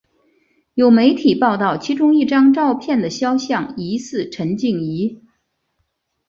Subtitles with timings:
[0.73, 5.21] 有媒体报道其中一张照片的肖像疑似陈静仪。